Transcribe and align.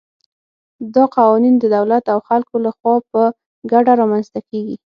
دا 0.93 1.03
قوانین 1.15 1.55
د 1.59 1.65
دولت 1.75 2.03
او 2.13 2.19
خلکو 2.27 2.55
له 2.65 2.71
خوا 2.77 2.95
په 3.11 3.21
ګډه 3.71 3.93
رامنځته 4.01 4.39
کېږي. 4.49 4.75